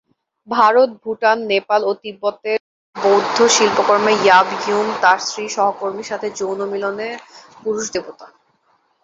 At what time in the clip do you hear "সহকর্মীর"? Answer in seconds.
5.55-6.09